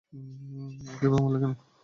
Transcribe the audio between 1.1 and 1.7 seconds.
মারলে কেন?